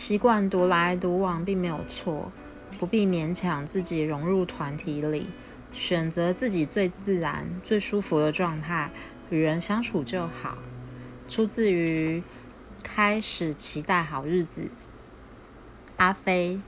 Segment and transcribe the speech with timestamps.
[0.00, 2.32] 习惯独来独往并没有错
[2.78, 5.28] 不必勉强自己融入团体里
[5.74, 8.90] 选择自己最自然最舒服的状态
[9.28, 10.56] 与人相处就好。
[11.28, 12.22] 出自于
[12.82, 14.70] 开始期待好日子
[15.98, 16.62] 阿飞。